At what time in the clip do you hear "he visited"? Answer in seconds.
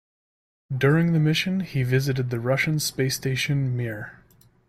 1.59-2.31